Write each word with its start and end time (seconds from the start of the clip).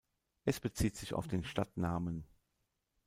Es 0.45 0.59
bezieht 0.59 0.95
sich 0.97 1.13
auf 1.13 1.27
den 1.27 1.43
Stadtnamen. 1.43 2.25